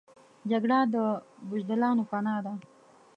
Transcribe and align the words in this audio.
جګړه 0.51 0.79
د 0.93 0.95
بزدلانو 1.49 2.03
پناه 2.09 2.39
ده 2.45 2.53